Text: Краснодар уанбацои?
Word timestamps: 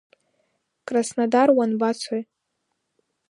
Краснодар 0.87 1.47
уанбацои? 1.57 2.23